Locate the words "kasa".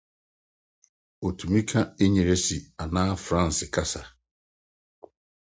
3.73-4.01